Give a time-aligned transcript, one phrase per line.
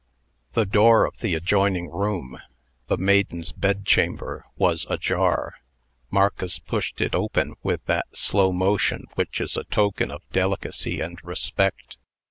[0.53, 2.39] The door of the adjoining room
[2.87, 5.57] the maiden's bedchamber was ajar.
[6.09, 11.19] Marcus pushed it open with that slow motion which is a token of delicacy and
[11.23, 11.97] respect.